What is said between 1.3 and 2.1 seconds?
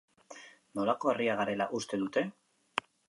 garela uste